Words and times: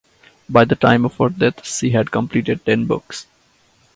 By 0.49 0.65
the 0.65 0.75
time 0.75 1.05
of 1.05 1.17
her 1.19 1.29
death 1.29 1.63
she 1.63 1.91
had 1.91 2.09
completed 2.09 2.65
ten 2.65 2.87
books. 2.87 3.27